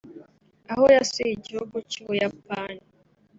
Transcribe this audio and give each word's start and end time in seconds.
aho 0.71 0.85
yasuye 0.95 1.31
igihugu 1.33 1.75
cy’u 1.89 2.03
Buyapani 2.07 2.81